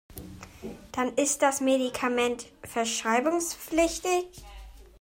[0.93, 4.41] Dann ist das Medikament verschreibungspflichtig.